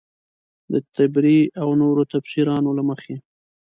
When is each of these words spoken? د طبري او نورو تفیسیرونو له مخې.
د 0.71 0.73
طبري 0.95 1.39
او 1.61 1.69
نورو 1.81 2.03
تفیسیرونو 2.11 2.69
له 2.77 2.83
مخې. 2.89 3.15